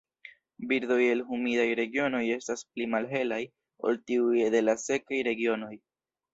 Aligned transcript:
Birdoj 0.69 0.95
el 1.15 1.21
humidaj 1.35 1.65
regionoj 1.81 2.23
estas 2.37 2.65
pli 2.71 2.89
malhelaj 2.95 3.41
ol 3.91 4.03
tiuj 4.11 4.43
de 4.57 4.67
la 4.67 4.79
sekaj 4.89 5.25
regionoj. 5.33 5.75